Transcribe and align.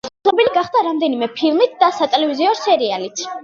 ცნობილი 0.27 0.53
გახდა 0.55 0.81
რამდენიმე 0.87 1.29
ფილმით 1.37 1.77
და 1.85 1.93
სატელევიზიო 2.01 2.59
სერიალით. 2.67 3.29